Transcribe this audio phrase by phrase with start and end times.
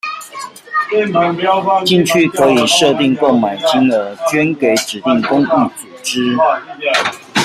[1.85, 5.69] 進去可以設定購買金額捐給指定公益組
[6.01, 6.37] 織